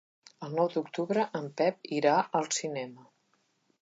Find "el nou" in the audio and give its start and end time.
0.45-0.69